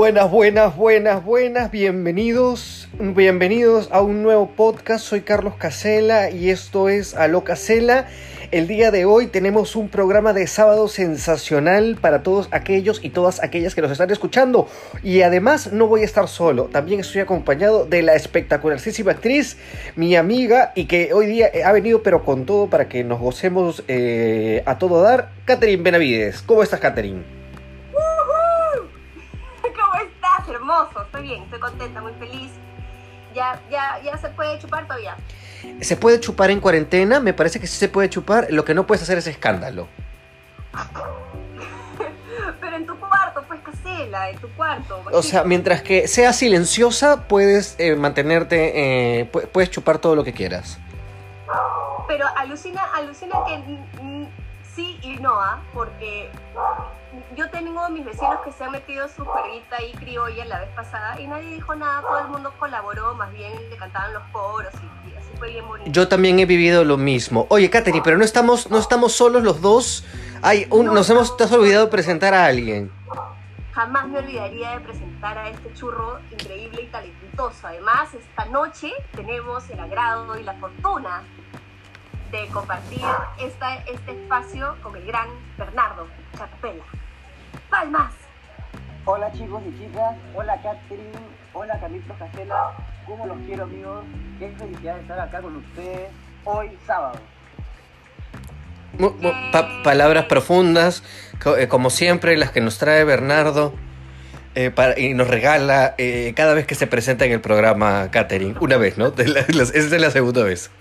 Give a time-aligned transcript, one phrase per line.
[0.00, 5.04] Buenas, buenas, buenas, buenas, bienvenidos, bienvenidos a un nuevo podcast.
[5.04, 8.08] Soy Carlos Casela y esto es Aló Casela.
[8.50, 13.42] El día de hoy tenemos un programa de sábado sensacional para todos aquellos y todas
[13.42, 14.68] aquellas que nos están escuchando.
[15.02, 19.58] Y además no voy a estar solo, también estoy acompañado de la espectacularísima actriz,
[19.96, 23.84] mi amiga, y que hoy día ha venido pero con todo para que nos gocemos
[23.86, 26.40] eh, a todo dar, Catherine Benavides.
[26.40, 27.39] ¿Cómo estás, Catherine?
[31.10, 32.52] Estoy bien, estoy contenta, muy feliz.
[33.34, 35.16] Ya, ya, ya se puede chupar todavía.
[35.80, 38.86] Se puede chupar en cuarentena, me parece que sí se puede chupar, lo que no
[38.86, 39.88] puedes hacer es escándalo.
[42.60, 45.02] Pero en tu cuarto, pues casela, en tu cuarto.
[45.12, 50.32] O sea, mientras que sea silenciosa, puedes eh, mantenerte, eh, puedes chupar todo lo que
[50.32, 50.78] quieras.
[52.06, 54.28] Pero alucina, alucina que
[54.74, 55.60] sí y no, ¿ah?
[55.72, 56.30] Porque
[57.36, 61.20] yo tengo mis vecinos que se han metido su perrita ahí criolla la vez pasada
[61.20, 65.16] y nadie dijo nada, todo el mundo colaboró, más bien le cantaban los coros y,
[65.16, 65.90] así fue bien bonito.
[65.90, 67.46] Yo también he vivido lo mismo.
[67.50, 70.04] Oye, Katherine, pero no estamos, no estamos solos los dos.
[70.42, 72.90] Hay un, nos hemos, te has olvidado presentar a alguien.
[73.72, 77.66] Jamás me olvidaría de presentar a este churro increíble y talentoso.
[77.66, 81.22] Además, esta noche tenemos el agrado y la fortuna
[82.30, 83.02] de compartir
[83.40, 85.28] esta, este espacio con el gran
[85.58, 86.84] Bernardo Chapela.
[87.68, 88.12] ¡Palmas!
[89.04, 91.10] Hola chicos y chicas, hola Catherine,
[91.52, 92.72] hola Carlitos Casela,
[93.06, 94.04] ¿cómo los quiero amigos?
[94.38, 96.10] Qué felicidad de estar acá con ustedes
[96.44, 97.18] hoy sábado.
[99.82, 101.02] palabras profundas,
[101.58, 103.74] eh, como siempre, las que nos trae Bernardo.
[104.56, 108.56] Eh, y nos regala eh, cada vez que se presenta en el programa Catherine.
[108.60, 109.14] Una vez, ¿no?
[109.16, 109.38] Esa
[109.74, 110.72] es la segunda vez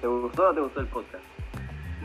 [0.00, 1.24] te gustó o no te gustó el podcast?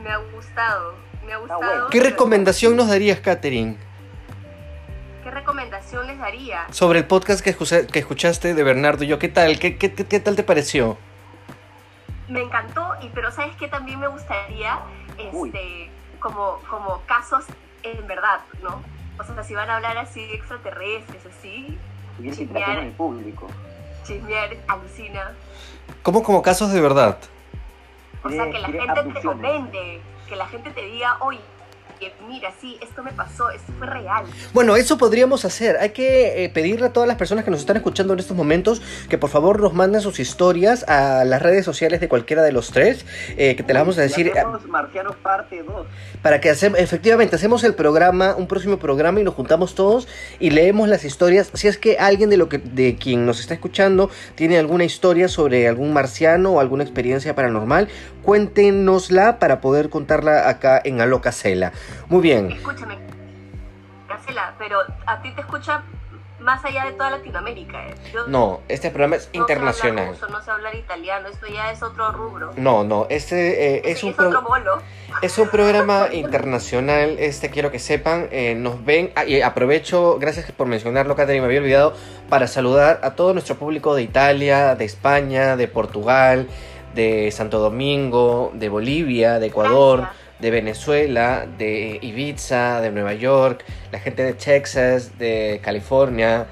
[0.04, 1.90] Me ha gustado, me ha gustado.
[1.90, 3.78] ¿Qué recomendación nos darías, Katherine?
[5.24, 6.68] ¿Qué recomendación les daría?
[6.72, 7.50] Sobre el podcast que,
[8.00, 9.58] escuchaste de Bernardo y yo, ¿qué tal?
[9.58, 10.98] ¿Qué, qué, qué tal te pareció?
[12.28, 14.80] Me encantó, y pero ¿sabes qué también me gustaría?
[15.18, 17.46] Este, como, como casos
[17.84, 18.82] en verdad, ¿no?
[19.18, 21.78] O sea, si van a hablar así extraterrestres, así...
[22.22, 23.48] Y en el público
[24.06, 25.32] chismear, alucina.
[26.04, 27.18] ¿Cómo como casos de verdad?
[28.26, 31.40] O sea, que la gente te comente, que la gente te diga, oye,
[32.28, 34.26] mira, sí, esto me pasó, esto fue real.
[34.54, 35.78] Bueno, eso podríamos hacer.
[35.78, 38.82] Hay que eh, pedirle a todas las personas que nos están escuchando en estos momentos
[39.10, 42.72] que por favor nos manden sus historias a las redes sociales de cualquiera de los
[42.72, 43.06] tres,
[43.38, 44.28] eh, que te las vamos a decir.
[44.28, 45.88] Eh, Marcianos parte 2.
[46.22, 50.08] Para que hacemos, efectivamente hacemos el programa, un próximo programa y nos juntamos todos
[50.40, 51.52] y leemos las historias.
[51.54, 55.28] Si es que alguien de lo que de quien nos está escuchando tiene alguna historia
[55.28, 57.88] sobre algún marciano o alguna experiencia paranormal,
[58.24, 61.72] cuéntenosla para poder contarla acá en Alocacela.
[62.08, 62.52] Muy bien.
[62.52, 62.98] Escúchame,
[64.08, 65.84] Casela, pero a ti te escucha
[66.40, 67.88] más allá de toda Latinoamérica.
[67.88, 67.96] ¿eh?
[68.28, 70.10] no, este programa es internacional.
[70.10, 72.52] Ruso, no sé hablar italiano, esto ya es otro rubro.
[72.56, 74.82] No, no, este eh, es, un es, otro bolo.
[75.22, 77.18] es un programa internacional.
[77.20, 81.48] Este quiero que sepan, eh, nos ven ah, y aprovecho, gracias por mencionarlo, Catherine, me
[81.48, 81.96] había olvidado
[82.30, 86.48] para saludar a todo nuestro público de Italia, de España, de Portugal,
[86.94, 90.08] de Santo Domingo, de Bolivia, de Ecuador
[90.40, 96.48] de Venezuela, de Ibiza, de Nueva York, la gente de Texas, de California,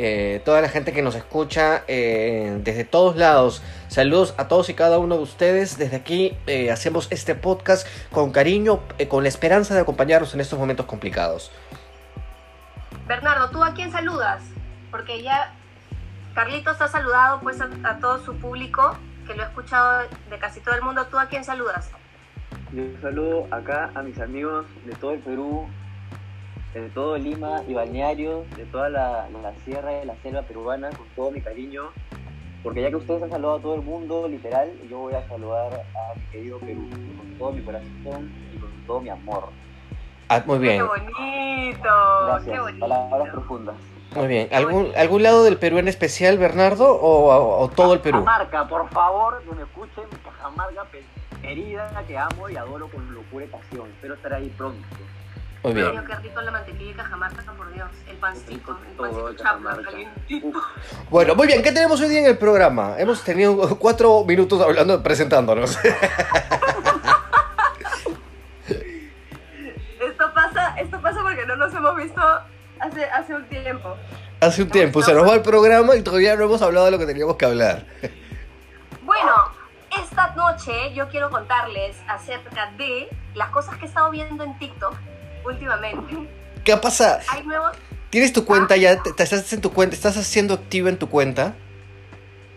[0.00, 3.62] eh, toda la gente que nos escucha eh, desde todos lados.
[3.88, 5.76] Saludos a todos y cada uno de ustedes.
[5.76, 10.58] Desde aquí eh, hacemos este podcast con cariño, con la esperanza de acompañarnos en estos
[10.58, 11.50] momentos complicados.
[13.06, 14.42] Bernardo, ¿tú a quién saludas?
[14.90, 15.52] Porque ya
[16.34, 18.96] Carlitos ha saludado pues a, a todo su público,
[19.26, 21.06] que lo ha escuchado de casi todo el mundo.
[21.06, 21.90] ¿Tú a quién saludas?
[22.72, 25.66] Yo saludo acá a mis amigos de todo el Perú,
[26.74, 29.26] de todo Lima y Balneario, de toda la,
[29.64, 31.84] sierra y la selva peruana, con todo mi cariño.
[32.62, 35.72] Porque ya que ustedes han saludado a todo el mundo, literal, yo voy a saludar
[35.72, 39.48] a mi querido Perú con todo mi corazón y con todo mi amor.
[40.28, 40.76] Ah, muy bien.
[40.76, 41.88] ¡Qué bonito!
[42.26, 42.72] Gracias.
[42.80, 43.76] Palabras profundas.
[44.14, 44.48] Muy bien.
[44.52, 48.24] ¿Algún, ¿Algún lado del Perú en especial, Bernardo, o, todo el Perú?
[48.24, 50.04] Cajamarca, por favor, que me escuchen.
[50.24, 50.84] Cajamarca,
[51.48, 53.88] querida que amo y adoro con locura y pasión.
[53.90, 54.86] Espero estar ahí pronto.
[55.62, 56.04] Muy bien.
[56.06, 57.88] Qué rico la mantequilla de cajamarca, por Dios.
[58.08, 60.62] El pancito, el pancito chapa, calientito.
[61.10, 61.62] Bueno, muy bien.
[61.62, 62.96] ¿Qué tenemos hoy día en el programa?
[62.98, 65.78] Hemos tenido cuatro minutos hablando, presentándonos.
[70.00, 72.20] esto pasa, esto pasa porque no nos hemos visto
[72.78, 73.96] hace, hace un tiempo.
[74.40, 75.02] Hace un tiempo.
[75.02, 77.46] Se nos va el programa y todavía no hemos hablado de lo que teníamos que
[77.46, 77.86] hablar.
[80.38, 84.94] Noche yo quiero contarles acerca de las cosas que he estado viendo en TikTok
[85.44, 86.28] últimamente.
[86.62, 87.18] ¿Qué pasa?
[87.28, 87.76] Hay nuevos.
[88.10, 89.02] ¿Tienes tu cuenta ya?
[89.02, 89.96] ¿Te, te estás en tu cuenta?
[89.96, 91.56] ¿Estás haciendo activo en tu cuenta?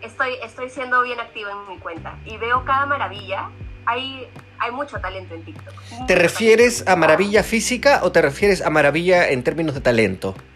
[0.00, 3.50] Estoy, estoy siendo bien activa en mi cuenta y veo cada maravilla.
[3.86, 4.30] Hay,
[4.60, 5.74] hay mucho talento en TikTok.
[6.06, 10.34] ¿Te refieres a maravilla física o te refieres a maravilla en términos de talento?
[10.34, 10.52] talento.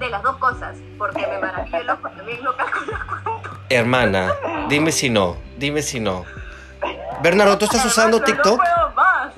[0.00, 3.37] De las dos cosas, porque me maravillo ojo también lo calculo.
[3.70, 4.32] Hermana,
[4.70, 6.24] dime si no, dime si no.
[7.22, 8.46] Bernardo, ¿tú estás usando TikTok?
[8.46, 9.34] No puedo más.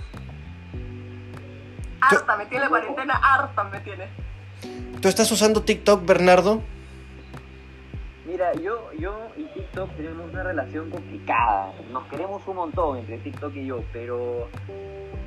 [2.01, 4.09] Harta me tiene la cuarentena, harta me tiene.
[5.01, 6.63] ¿Tú estás usando TikTok, Bernardo?
[8.25, 11.73] Mira, yo, yo y TikTok tenemos una relación complicada.
[11.91, 14.49] Nos queremos un montón entre TikTok y yo, pero.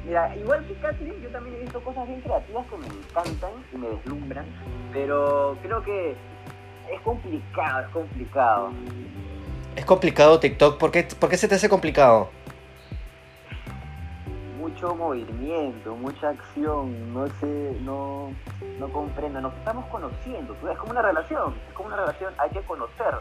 [0.06, 3.78] Mira, igual que Catherine, yo también he visto cosas bien creativas que me encantan y
[3.78, 4.46] me deslumbran,
[4.94, 6.16] pero creo que
[6.92, 8.72] es complicado, es complicado.
[9.76, 10.78] Es complicado TikTok.
[10.78, 12.30] ¿Por qué, por qué se te hace complicado?
[14.60, 18.32] Mucho movimiento, mucha acción, no sé, no,
[18.80, 19.42] no comprendo.
[19.42, 23.16] Nos estamos conociendo, es como una relación, es como una relación, hay que conocer.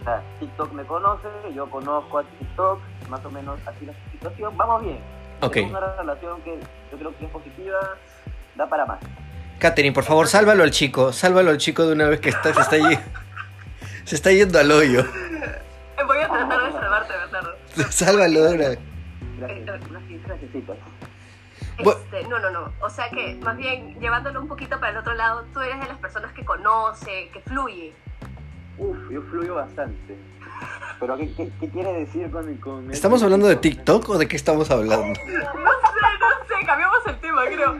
[0.00, 4.56] O sea, TikTok me conoce, yo conozco a TikTok, más o menos así la situación,
[4.56, 5.00] vamos bien.
[5.40, 5.56] Ok.
[5.56, 6.58] Es una relación que
[6.92, 7.78] yo creo que es positiva,
[8.54, 9.00] da para más.
[9.58, 11.12] Katherine, por favor, sálvalo al chico.
[11.12, 12.98] Sálvalo al chico de una vez que está, se, está yi-
[14.04, 15.04] se está yendo al hoyo.
[16.06, 17.54] Voy a tratar de salvarte, Bernardo.
[17.90, 18.78] Sálvalo de una vez.
[19.38, 19.66] Gracias.
[21.78, 22.72] Bu- Este, no, no, no.
[22.80, 25.86] O sea que, más bien, llevándolo un poquito para el otro lado, tú eres de
[25.86, 27.92] las personas que conoce, que fluye.
[28.78, 30.16] Uf, yo fluyo bastante.
[31.00, 34.34] Pero ¿qué, qué, qué quiere decir con, con ¿Estamos hablando de TikTok o de qué
[34.36, 35.06] estamos hablando?
[35.06, 37.76] No sé, no sé, cambiamos el tema, creo.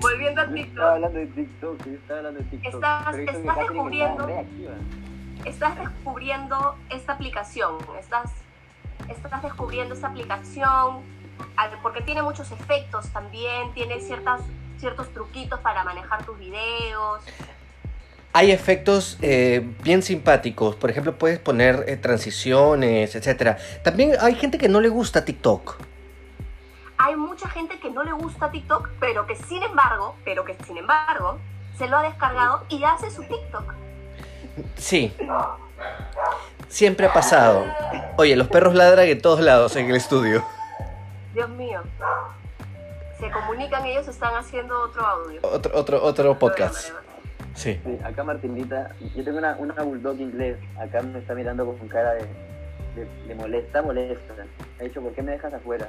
[0.00, 2.74] Volviendo a Yo estaba TikTok, hablando de TikTok, estaba hablando de TikTok.
[2.74, 4.44] Estás- estás descubriendo-
[5.44, 8.30] estás descubriendo esta aplicación, estás,
[9.08, 11.02] estás descubriendo esta aplicación
[11.82, 14.40] porque tiene muchos efectos también, tiene ciertas,
[14.78, 17.22] ciertos truquitos para manejar tus videos.
[18.32, 20.76] Hay efectos eh, bien simpáticos.
[20.76, 23.56] Por ejemplo, puedes poner eh, transiciones, etcétera.
[23.82, 25.76] También hay gente que no le gusta TikTok.
[27.06, 30.76] Hay mucha gente que no le gusta TikTok, pero que sin embargo, pero que sin
[30.76, 31.38] embargo,
[31.78, 33.74] se lo ha descargado y hace su TikTok.
[34.74, 35.14] Sí.
[36.66, 37.64] Siempre ha pasado.
[38.16, 40.44] Oye, los perros ladran en todos lados en el estudio.
[41.32, 41.80] Dios mío.
[43.20, 45.40] Se comunican, ellos están haciendo otro audio.
[45.44, 46.90] Otro, otro, otro podcast.
[47.54, 47.80] Sí.
[47.84, 52.14] Sí, acá Martinita, yo tengo una, una bulldog inglés, acá me está mirando con cara
[52.14, 52.26] de,
[52.96, 54.34] de, de molesta, molesta.
[54.34, 55.88] Me ha dicho, ¿por qué me dejas afuera?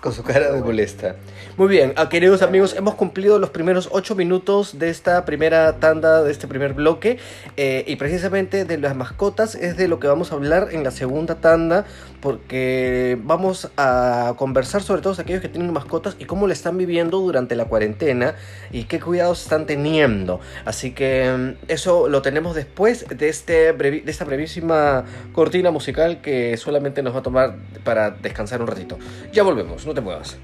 [0.00, 1.14] Con su cara de molesta.
[1.56, 6.24] Muy bien, ah, queridos amigos, hemos cumplido los primeros ocho minutos de esta primera tanda,
[6.24, 7.18] de este primer bloque.
[7.56, 10.90] eh, y precisamente de las mascotas es de lo que vamos a hablar en la
[10.90, 11.84] segunda tanda.
[12.20, 17.18] Porque vamos a conversar sobre todos aquellos que tienen mascotas y cómo le están viviendo
[17.18, 18.34] durante la cuarentena
[18.70, 20.40] y qué cuidados están teniendo.
[20.64, 26.20] Así que mm, eso lo tenemos después de, este brevi- de esta brevísima cortina musical
[26.22, 28.98] que solamente nos va a tomar para descansar un ratito.
[29.32, 30.38] Ya volvemos, no te muevas.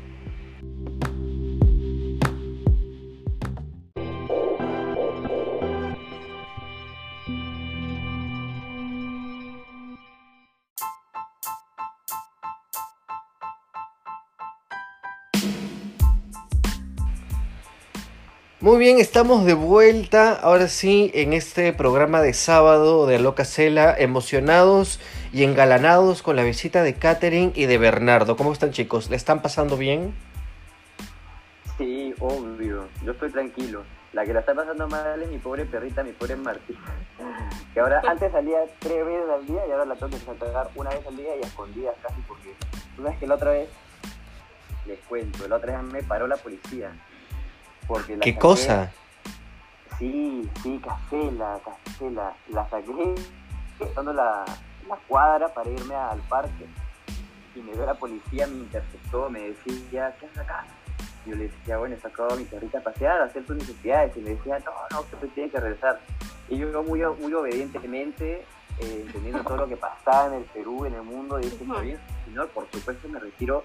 [18.61, 23.95] Muy bien, estamos de vuelta, ahora sí, en este programa de sábado de Loca Cela,
[23.97, 24.99] emocionados
[25.32, 28.37] y engalanados con la visita de Katherine y de Bernardo.
[28.37, 29.11] ¿Cómo están chicos?
[29.11, 30.14] ¿Le están pasando bien?
[31.76, 33.85] Sí, obvio, yo estoy tranquilo.
[34.12, 36.76] La que la está pasando mal es mi pobre perrita, mi pobre Martín.
[37.75, 40.90] Que ahora antes salía tres veces al día y ahora la tengo que sacar una
[40.90, 42.54] vez al día y a escondidas casi porque
[42.97, 43.68] tú sabes que la otra vez,
[44.87, 46.90] les cuento, la otra vez me paró la policía.
[47.87, 48.90] Porque la ¿Qué saqué- cosa?
[49.99, 52.35] Sí, sí, Castela, Castela.
[52.52, 53.14] La saqué
[53.94, 54.44] dando la,
[54.88, 56.66] la cuadra para irme al parque.
[57.54, 60.64] Y me vio la policía, me interceptó, me decía, ¿qué haces acá?
[61.26, 64.16] Y yo le decía, bueno, he sacado mi perrita a pasear, hacer sus necesidades.
[64.16, 66.00] Y me decía, no, no, usted tiene que regresar.
[66.49, 68.45] Y yo muy, muy obedientemente,
[68.80, 71.99] eh, entendiendo todo lo que pasaba en el Perú, en el mundo, dije, está bien,
[72.25, 73.64] señor, por supuesto me retiro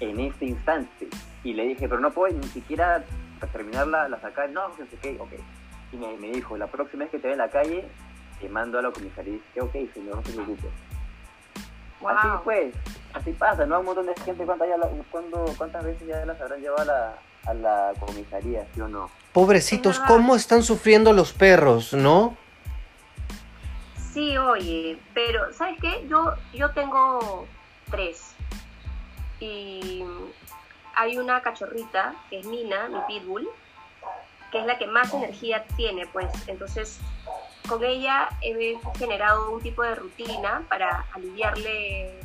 [0.00, 1.08] en este instante.
[1.44, 3.04] Y le dije, pero no puedo ni siquiera
[3.52, 4.50] terminar la, sacar.
[4.50, 5.32] No, no sé qué, ok.
[5.92, 7.88] Y me, me dijo, la próxima vez que te vea en la calle,
[8.40, 9.34] te mando a la comisaría.
[9.34, 10.68] Y dije, ok, señor, no se preocupe.
[12.06, 12.42] Así Wow.
[12.44, 12.74] pues,
[13.14, 13.80] así pasa, ¿no?
[13.80, 16.84] Un montón de gente, ¿cuántas, ya la- cuándo- cuántas veces ya las habrán llevado a
[16.84, 19.10] la, a la comisaría, sí o no?
[19.32, 19.98] Pobrecitos.
[20.00, 22.36] ¿cómo están sufriendo los perros, no?
[24.12, 26.06] Sí, oye, pero ¿sabes qué?
[26.08, 27.46] Yo, yo tengo
[27.90, 28.34] tres.
[29.40, 30.04] Y
[30.94, 33.46] hay una cachorrita, que es Nina, mi pitbull,
[34.52, 36.28] que es la que más energía tiene, pues.
[36.46, 36.98] Entonces,
[37.68, 42.18] con ella he generado un tipo de rutina para aliviarle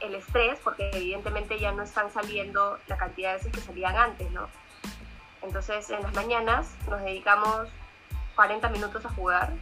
[0.00, 4.30] el estrés, porque evidentemente ya no están saliendo la cantidad de veces que salían antes,
[4.32, 4.48] ¿no?
[5.42, 7.68] Entonces, en las mañanas nos dedicamos
[8.34, 9.52] 40 minutos a jugar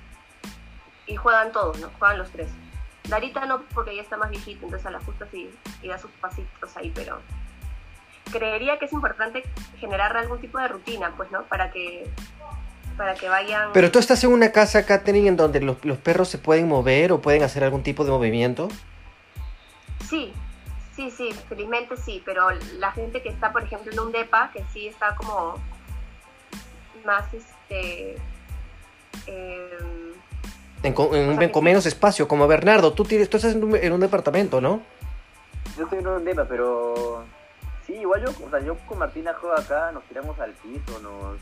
[1.06, 1.90] y juegan todos, ¿no?
[1.98, 2.50] Juegan los tres.
[3.04, 5.50] Darita no, porque ella está más viejita, entonces a la justa sí,
[5.82, 7.20] y da sus pasitos ahí, pero
[8.30, 9.42] creería que es importante
[9.78, 11.42] generar algún tipo de rutina, pues, ¿no?
[11.44, 12.10] Para que,
[13.00, 13.70] para que vayan...
[13.72, 17.12] Pero tú estás en una casa, Katherine, en donde los, los perros se pueden mover
[17.12, 18.68] o pueden hacer algún tipo de movimiento.
[20.06, 20.34] Sí,
[20.94, 24.62] sí, sí, felizmente sí, pero la gente que está, por ejemplo, en un DEPA, que
[24.74, 25.54] sí está como
[27.06, 28.16] más, este...
[29.26, 30.12] em,
[30.82, 32.92] En, co- en un- con menos espacio, como Bernardo.
[32.92, 34.82] Tú, tienes, tú estás en un, en un departamento, ¿no?
[35.78, 37.24] Yo estoy en un tema, pero
[37.86, 41.38] sí, igual yo, o sea, yo con Martina juego acá, nos tiramos al piso, nos...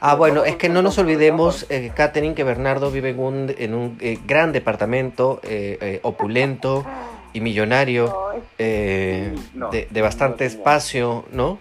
[0.00, 3.74] Ah, bueno, es que no nos olvidemos, eh, Katherine, que Bernardo vive en un, en
[3.74, 6.84] un eh, gran departamento, eh, eh, opulento
[7.32, 9.34] y millonario, eh,
[9.70, 11.58] de, de bastante espacio, ¿no?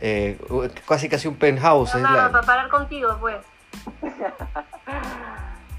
[0.00, 0.38] Eh,
[0.88, 1.94] casi casi un penthouse.
[1.94, 3.36] no, la- para parar contigo, pues.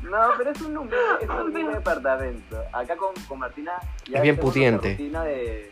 [0.04, 2.64] No, pero es un humilde, es un departamento.
[2.74, 3.74] Acá con, con Martina
[4.10, 4.96] ya Es bien pudiente.
[4.98, 5.72] nuestra rutina de,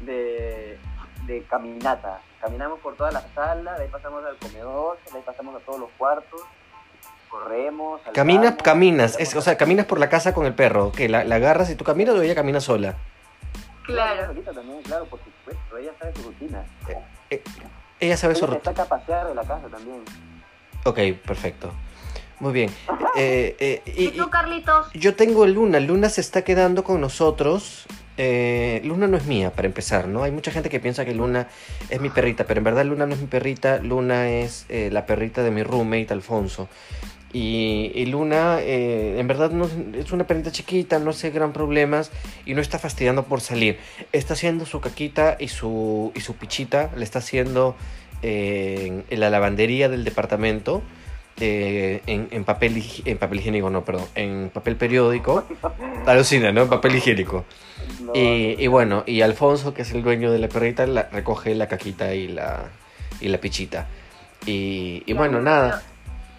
[0.00, 0.78] de,
[1.26, 2.20] de caminata.
[2.40, 5.80] Caminamos por toda la sala, de ahí pasamos al comedor, de ahí pasamos a todos
[5.80, 6.40] los cuartos,
[7.28, 8.00] corremos.
[8.12, 11.24] Caminas, saltamos, caminas, es, o sea, caminas por la casa con el perro, que la,
[11.24, 12.94] la agarras y tú caminas o ella camina sola.
[13.86, 14.26] Claro.
[14.26, 16.64] Solita también, claro, por supuesto, ella sabe su rutina.
[18.00, 18.82] Ella sabe su Ella se rutina.
[18.82, 20.02] a pasear de la casa también.
[20.84, 21.72] Ok, perfecto.
[22.40, 22.70] Muy bien.
[23.16, 24.90] Eh, eh, y- ¿Y tú, Carlitos?
[24.92, 27.86] Yo tengo Luna, Luna se está quedando con nosotros.
[28.16, 30.22] Eh, Luna no es mía, para empezar, ¿no?
[30.22, 31.48] Hay mucha gente que piensa que Luna
[31.90, 35.06] es mi perrita, pero en verdad Luna no es mi perrita, Luna es eh, la
[35.06, 36.68] perrita de mi roommate, Alfonso.
[37.34, 39.68] Y, Luna, eh, en verdad, no,
[39.98, 42.12] es una perrita chiquita, no hace gran problemas
[42.46, 43.78] y no está fastidiando por salir.
[44.12, 47.74] Está haciendo su caquita y su, y su pichita, le está haciendo
[48.22, 50.80] eh, en la lavandería del departamento.
[51.40, 55.44] Eh, en, en papel higi- en papel higiénico no perdón en papel periódico
[56.06, 57.44] alucina no en papel higiénico.
[58.00, 61.54] No, y, y bueno y Alfonso que es el dueño de la perrita la, recoge
[61.54, 62.66] la caquita y la
[63.20, 63.86] y la pichita.
[64.46, 65.82] Y, y bueno nada.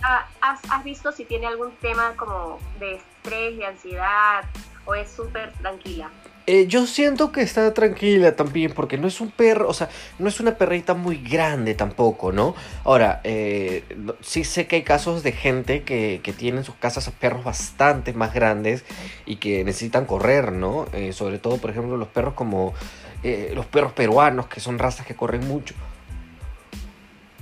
[0.02, 4.44] Ah, ¿Has, has visto si tiene algún tema como de estrés, de ansiedad
[4.86, 6.10] o es súper tranquila?
[6.48, 10.28] Eh, yo siento que está tranquila también, porque no es un perro, o sea, no
[10.28, 12.54] es una perrita muy grande tampoco, ¿no?
[12.84, 13.84] Ahora, eh,
[14.22, 17.44] sí sé que hay casos de gente que, que tiene en sus casas a perros
[17.44, 18.86] bastante más grandes
[19.26, 20.86] y que necesitan correr, ¿no?
[20.94, 22.76] Eh, sobre todo, por ejemplo, los perros como
[23.24, 25.74] eh, los perros peruanos, que son razas que corren mucho,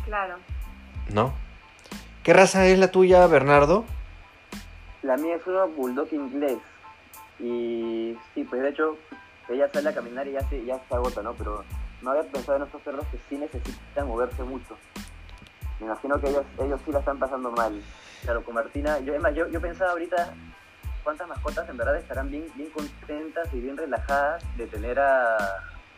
[0.06, 0.36] Claro.
[1.12, 1.34] ¿no?
[2.24, 3.84] ¿Qué raza es la tuya, Bernardo?
[5.02, 6.58] La mía es una bulldog inglés.
[7.44, 8.98] Y sí, pues de hecho,
[9.50, 11.34] ella sale a caminar y ya se, ya se agota, ¿no?
[11.34, 11.66] Pero
[12.02, 14.78] no había pensado en estos perros que sí necesitan moverse mucho.
[15.80, 17.82] Me imagino que ellos, ellos sí la están pasando mal.
[18.22, 20.34] Claro, con Martina, yo, es más, yo, yo pensaba ahorita
[21.04, 25.38] cuántas mascotas en verdad estarán bien, bien contentas y bien relajadas de tener a,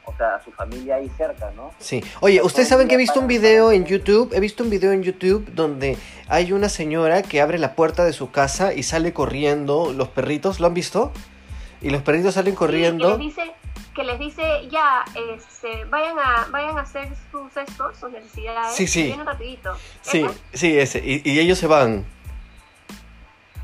[0.05, 1.71] o sea, a su familia ahí cerca, ¿no?
[1.77, 2.03] Sí.
[2.21, 5.03] Oye, ustedes saben que he visto un video en YouTube, he visto un video en
[5.03, 9.93] YouTube donde hay una señora que abre la puerta de su casa y sale corriendo
[9.93, 11.11] los perritos, ¿lo han visto?
[11.85, 13.15] Y los perritos salen corriendo.
[13.15, 13.53] que les dice,
[13.93, 18.73] que les dice ya, este, vayan a, vayan a hacer sus estos, sus necesidades.
[18.75, 19.01] Sí, sí.
[19.01, 19.77] y Vienen rapidito.
[20.01, 20.57] Sí, ¿Ese?
[20.57, 20.99] sí, ese.
[21.05, 22.03] Y, y ellos se van.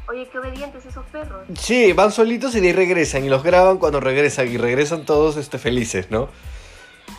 [0.07, 1.47] Oye, qué obedientes esos perros.
[1.57, 5.37] Sí, van solitos y de ahí regresan y los graban cuando regresan y regresan todos
[5.37, 6.29] este, felices, ¿no?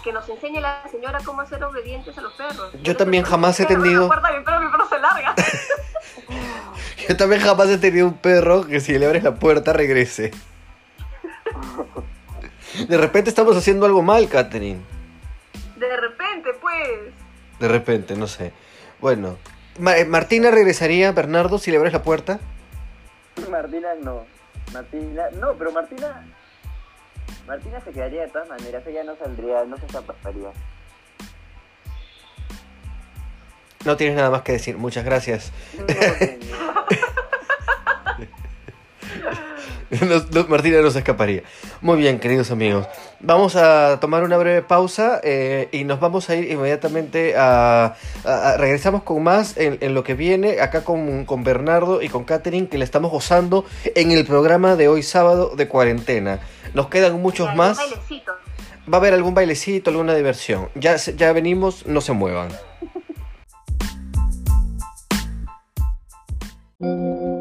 [0.05, 2.73] Que nos enseñe la señora cómo ser obedientes a los perros.
[2.85, 5.35] Yo también jamás he tenido- La puerta, mi perro, mi perro se larga.
[7.09, 10.31] Yo también jamás he tenido un perro que si le abres la puerta regrese.
[12.89, 14.81] De repente estamos haciendo algo mal, Catherine.
[15.77, 17.13] De repente, pues.
[17.59, 18.53] De repente, no sé.
[19.01, 19.37] Bueno,
[19.97, 22.41] eh, Martina regresaría, Bernardo, si le abres la puerta.
[23.51, 24.25] Martina no.
[24.73, 26.25] Martina, no, pero Martina.
[27.47, 30.53] Martina se quedaría de todas maneras, ella no saldría, no se escaparía.
[33.85, 34.77] No tienes nada más que decir.
[34.79, 35.53] Muchas gracias.
[35.77, 35.85] No,
[40.01, 41.43] No- no, Martina no se escaparía.
[41.83, 42.87] Muy bien, queridos amigos.
[43.21, 47.95] Vamos a tomar una breve pausa eh, y nos vamos a ir inmediatamente a...
[48.25, 52.09] a- a- regresamos con más en, en lo que viene acá con, con Bernardo y
[52.09, 56.41] con Katherine que le estamos gozando en el programa de hoy sábado de cuarentena.
[56.73, 57.77] Nos quedan muchos más.
[57.77, 58.33] bailecito.
[58.91, 60.71] va a haber algún bailecito, alguna diversión.
[60.75, 62.49] Ya, ya venimos, no se muevan.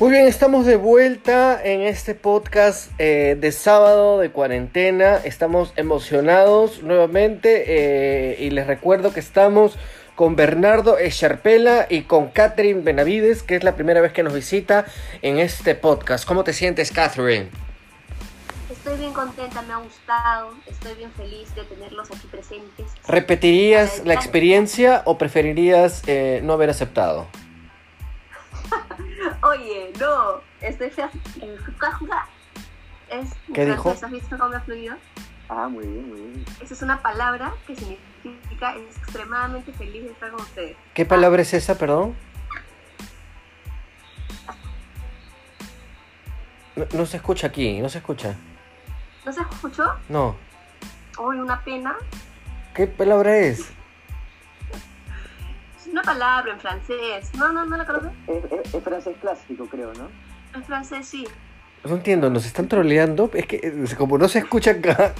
[0.00, 5.16] Muy bien, estamos de vuelta en este podcast eh, de sábado de cuarentena.
[5.16, 9.76] Estamos emocionados nuevamente eh, y les recuerdo que estamos
[10.14, 14.86] con Bernardo Echarpela y con Catherine Benavides, que es la primera vez que nos visita
[15.20, 16.24] en este podcast.
[16.24, 17.48] ¿Cómo te sientes, Catherine?
[18.70, 22.86] Estoy bien contenta, me ha gustado, estoy bien feliz de tenerlos aquí presentes.
[23.08, 27.26] ¿Repetirías la experiencia o preferirías eh, no haber aceptado?
[29.42, 31.10] Oye, no, estoy fea.
[31.40, 31.56] eh,
[33.10, 33.90] Es ¿Qué dijo?
[33.90, 34.96] ¿Has visto cómo ha fluido?
[35.48, 36.44] Ah, muy bien, muy bien.
[36.60, 40.76] Esa es una palabra que significa extremadamente feliz de estar con ustedes.
[40.92, 42.14] ¿Qué palabra es esa, perdón?
[46.76, 48.36] No, no se escucha aquí, no se escucha.
[49.24, 49.94] ¿No se escuchó?
[50.08, 50.36] No.
[51.16, 51.96] Hoy una pena.
[52.74, 53.72] ¿Qué palabra es?
[56.10, 57.30] Es palabra en francés.
[57.36, 58.10] No, no, no la conoces.
[58.26, 60.08] Es, es- es francés clásico, creo, ¿no?
[60.54, 61.26] En francés sí.
[61.84, 63.30] No entiendo, nos están troleando.
[63.34, 65.12] Es que como no se escucha acá.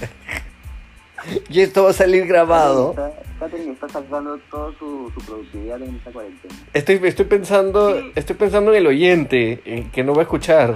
[1.49, 2.91] y esto va a salir grabado.
[2.91, 6.53] Está- Catherine está sacando toda su, su productividad en esta cuarentena.
[6.73, 7.93] Estoy, estoy pensando.
[7.97, 8.11] Sí.
[8.15, 10.75] Estoy pensando en el oyente, en que no va a escuchar.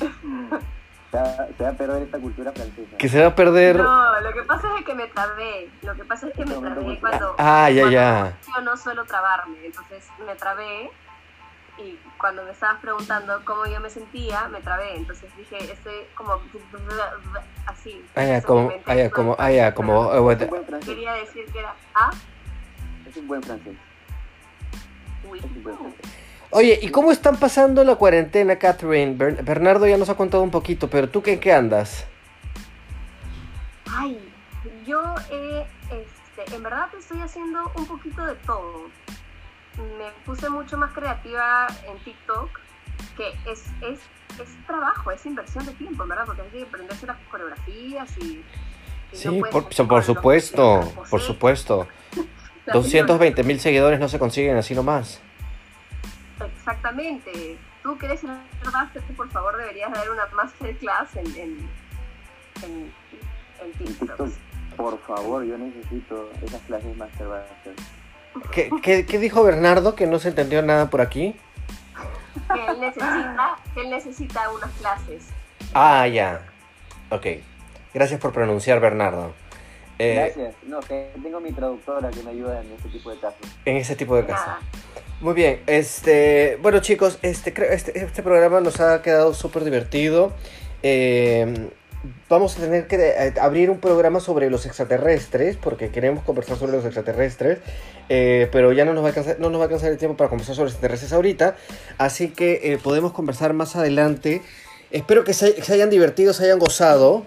[1.12, 2.96] Se va, se va a perder esta cultura francesa.
[2.96, 3.76] Que se va a perder.
[3.76, 5.70] No, lo que pasa es que me trabé.
[5.82, 7.34] Lo que pasa es que me trabé cuando.
[7.36, 8.38] Ah, ya, cuando ya.
[8.56, 9.58] Yo no suelo trabarme.
[9.62, 10.90] Entonces me trabé.
[11.76, 14.96] Y cuando me estabas preguntando cómo yo me sentía, me trabé.
[14.96, 16.40] Entonces dije, estoy como.
[17.66, 18.02] Así.
[18.14, 18.72] Ah, ya, Eso como.
[18.86, 19.36] Ah, ya, como.
[19.38, 20.30] Ah, ya, como.
[20.30, 20.88] eh, francés.
[20.88, 21.74] Quería decir que era.
[21.94, 22.10] Ah,
[23.06, 23.76] Es un buen francés.
[25.28, 25.38] uy.
[25.40, 26.21] Es un buen francés.
[26.54, 29.14] Oye, ¿y cómo están pasando la cuarentena, Catherine?
[29.16, 32.06] Ber- Bernardo ya nos ha contado un poquito, pero ¿tú qué, qué andas?
[33.90, 34.18] Ay,
[34.86, 38.88] yo eh, este, en verdad estoy haciendo un poquito de todo.
[39.98, 42.50] Me puse mucho más creativa en TikTok,
[43.16, 44.00] que es, es,
[44.38, 48.24] es trabajo, es inversión de tiempo, en verdad, porque hay que aprenderse las coreografías y...
[48.24, 48.44] y
[49.16, 51.88] Sí, no por, por supuesto, por supuesto.
[52.66, 55.20] las 220 mil seguidores no se consiguen así nomás.
[56.46, 57.58] Exactamente.
[57.82, 58.30] Tú que eres el
[58.72, 61.68] máster, por favor deberías dar una masterclass en, en,
[62.62, 62.92] en,
[63.60, 64.28] en En TikTok.
[64.76, 67.74] Por favor, yo necesito esas clases Master Blaster.
[68.50, 71.36] ¿Qué, qué, qué dijo Bernardo que no se entendió nada por aquí?
[72.52, 75.28] que él necesita, que él necesita unas clases.
[75.74, 76.40] Ah, ya.
[77.10, 77.26] Ok.
[77.92, 79.34] Gracias por pronunciar, Bernardo.
[80.02, 80.54] Eh, Gracias.
[80.64, 83.40] No, que tengo mi traductora que me ayuda en este tipo de casos.
[83.64, 84.46] en ese tipo de casos.
[84.46, 84.60] Nada.
[85.20, 90.32] Muy bien, este, bueno chicos, este, este, este programa nos ha quedado súper divertido.
[90.82, 91.70] Eh,
[92.28, 96.72] vamos a tener que eh, abrir un programa sobre los extraterrestres, porque queremos conversar sobre
[96.72, 97.58] los extraterrestres,
[98.08, 100.16] eh, pero ya no nos, va a alcanzar, no nos va a alcanzar el tiempo
[100.16, 101.56] para conversar sobre extraterrestres ahorita,
[101.98, 104.42] así que eh, podemos conversar más adelante.
[104.90, 107.24] Espero que se, se hayan divertido, se hayan gozado.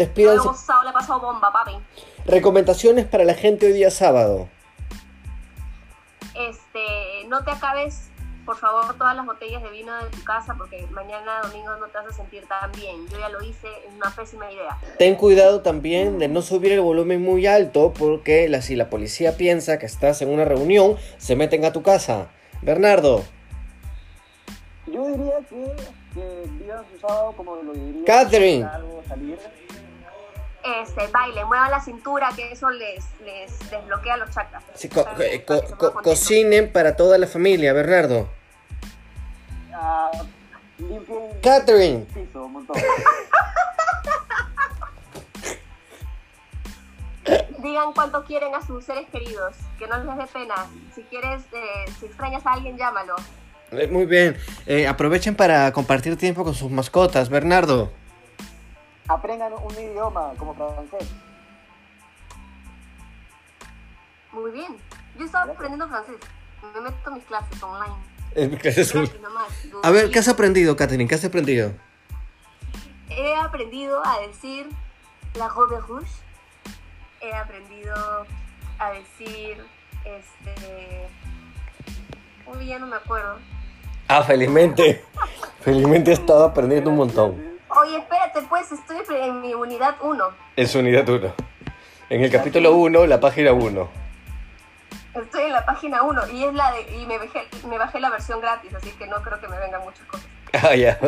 [0.00, 0.48] Yo Despídanse.
[0.48, 1.72] gozado, le he pasado bomba, papi.
[2.24, 4.48] Recomendaciones para la gente hoy día sábado.
[6.34, 8.08] Este, no te acabes,
[8.46, 11.98] por favor, todas las botellas de vino de tu casa porque mañana domingo no te
[11.98, 13.06] vas a sentir tan bien.
[13.08, 14.78] Yo ya lo hice, es una pésima idea.
[14.98, 19.36] Ten cuidado también de no subir el volumen muy alto porque la, si la policía
[19.36, 22.28] piensa que estás en una reunión, se meten a tu casa.
[22.62, 23.22] Bernardo,
[24.86, 25.76] Yo diría que,
[26.14, 28.04] que vivan su sábado como lo diría.
[28.06, 28.64] Catherine.
[28.64, 29.38] Algo, salir.
[30.62, 34.62] Este, baile, muevan la cintura, que eso les, les desbloquea los chakras.
[34.74, 35.10] sí, co- co-
[35.46, 36.02] co- contentos.
[36.02, 38.28] cocinen para toda la familia, Bernardo.
[40.78, 42.76] Limpien Catherine, el piso un montón.
[47.62, 50.54] Digan cuánto quieren a sus seres queridos, que no les dé pena.
[50.94, 53.14] Si quieres, eh, si extrañas a alguien, llámalo.
[53.72, 54.36] Eh, muy bien.
[54.66, 57.92] Eh, aprovechen para compartir tiempo con sus mascotas, Bernardo.
[59.10, 61.10] Aprendan un idioma como francés.
[64.30, 64.76] Muy bien.
[65.18, 66.14] Yo estaba aprendiendo francés.
[66.72, 67.94] Me meto a mis clases online.
[68.36, 68.94] Eh, clases.
[69.82, 71.08] A ver, ¿qué has aprendido, Catherine?
[71.08, 71.72] ¿Qué has aprendido?
[73.08, 74.68] He aprendido a decir
[75.34, 76.12] la robe rouge.
[77.20, 77.96] He aprendido
[78.78, 79.58] a decir
[80.04, 81.08] este.
[82.46, 83.38] Uy, ya no me acuerdo.
[84.06, 85.04] Ah, felizmente.
[85.62, 87.49] felizmente he estado aprendiendo un montón.
[88.70, 90.24] Estoy en mi unidad 1.
[90.56, 91.34] En su unidad 1.
[92.10, 93.88] En el capítulo 1, la página 1.
[95.14, 98.10] Estoy en la página 1 y es la de, y me bajé, me bajé la
[98.10, 100.26] versión gratis, así que no creo que me vengan muchas cosas.
[100.52, 100.98] Ah, ya.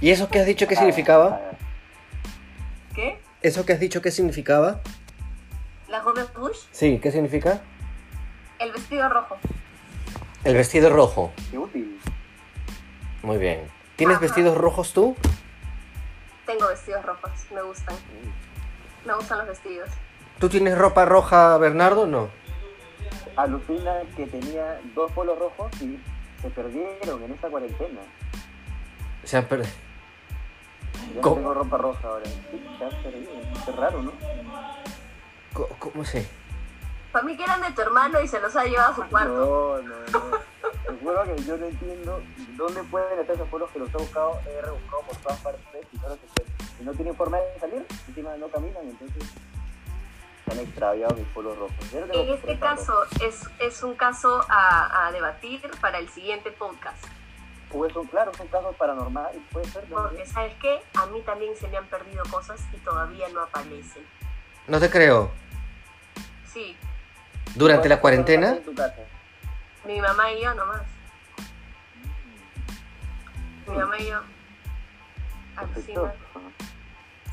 [0.00, 1.40] ¿Y eso que has dicho qué significaba?
[2.94, 3.20] ¿Qué?
[3.42, 4.80] ¿Eso que has dicho qué significaba?
[5.88, 7.60] La robe rouge, Sí, ¿qué significa?
[8.60, 9.38] el vestido rojo.
[10.44, 11.32] El vestido rojo.
[11.50, 11.98] Qué útil.
[13.22, 13.60] Muy bien.
[13.96, 14.26] ¿Tienes Ajá.
[14.26, 15.16] vestidos rojos tú?
[16.50, 17.96] Tengo vestidos rojos, me gustan.
[19.06, 19.88] Me gustan los vestidos.
[20.40, 22.08] ¿Tú tienes ropa roja, Bernardo?
[22.08, 22.28] No.
[23.36, 26.00] Alucina que tenía dos polos rojos y
[26.42, 28.00] se perdieron en esa cuarentena.
[29.22, 29.70] Se han perdido.
[31.22, 31.36] ¿Cómo?
[31.36, 32.24] no tengo ropa roja ahora.
[32.26, 33.30] Sí, se han perdido.
[33.64, 34.12] Qué raro, ¿no?
[35.52, 36.26] Co- ¿Cómo sé?
[37.12, 39.82] Para mí que eran de tu hermano y se los ha llevado a su cuarto.
[39.82, 40.38] No, no, no.
[40.86, 42.22] Te juro que yo no entiendo
[42.56, 45.96] dónde pueden estar esos polos que los he buscado, he rebuscado por todas partes y
[45.96, 46.66] no los encuentro.
[46.80, 49.24] Y no tienen forma de salir, encima no caminan, entonces
[50.44, 51.74] se han extraviado mis polos rojos.
[51.92, 57.04] No En este caso es, es un caso a, a debatir para el siguiente podcast.
[57.70, 59.84] Pues son, claro, son casos paranormales, puede ser.
[59.84, 60.26] Porque, también.
[60.26, 60.82] ¿sabes qué?
[60.94, 64.04] A mí también se me han perdido cosas y todavía no aparecen.
[64.66, 65.30] No te creo.
[67.54, 68.50] ¿Durante la ¿Cuántas personas cuarentena?
[68.50, 68.94] hay en tu casa?
[69.86, 70.82] mi mamá y yo nomás.
[73.68, 74.20] Mi mamá y yo.
[75.58, 76.12] Sospechoso.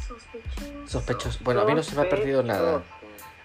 [0.07, 0.87] Sospechoso.
[0.87, 1.39] Sospechoso.
[1.43, 2.81] Bueno, a mí no se me ha perdido nada.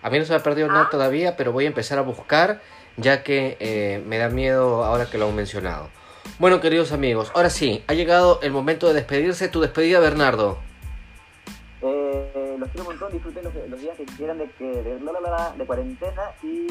[0.03, 0.73] A mí no se me ha perdido Ah.
[0.73, 2.61] nada todavía, pero voy a empezar a buscar
[2.97, 5.89] ya que eh, me da miedo ahora que lo han mencionado.
[6.39, 9.49] Bueno, queridos amigos, ahora sí, ha llegado el momento de despedirse.
[9.49, 10.59] Tu despedida, Bernardo.
[12.63, 15.31] Los quiero un montón, disfruten los, los días que quieran de, que, de, la, la,
[15.31, 16.69] la, de cuarentena y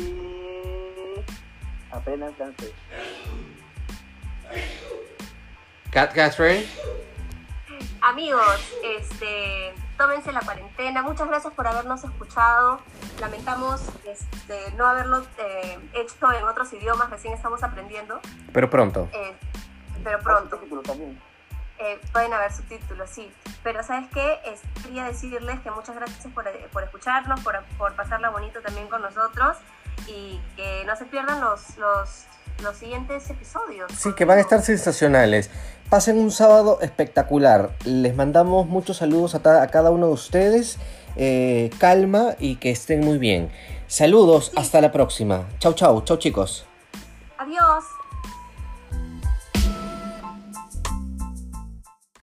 [1.92, 2.72] aprendan francés.
[5.92, 6.66] Cat Catherine.
[8.00, 11.02] Amigos, este, tómense la cuarentena.
[11.02, 12.80] Muchas gracias por habernos escuchado.
[13.20, 18.22] Lamentamos este, no haberlo eh, hecho en otros idiomas, recién estamos aprendiendo.
[18.54, 19.10] Pero pronto.
[19.12, 19.36] eh,
[20.06, 20.58] pero pronto.
[21.84, 23.32] Eh, pueden haber subtítulos, sí.
[23.64, 24.40] Pero ¿sabes qué?
[24.46, 28.88] Es- quería decirles que muchas gracias por, eh, por escucharnos, por, por pasarla bonito también
[28.88, 29.58] con nosotros
[30.08, 32.26] y que no se pierdan los, los,
[32.62, 33.92] los siguientes episodios.
[33.98, 35.50] Sí, que van a estar sensacionales.
[35.90, 37.72] Pasen un sábado espectacular.
[37.84, 40.78] Les mandamos muchos saludos a cada uno de ustedes.
[41.16, 43.52] Eh, calma y que estén muy bien.
[43.88, 45.46] Saludos, hasta la próxima.
[45.60, 46.66] Chau, chau, chau chicos.
[47.38, 47.84] Adiós.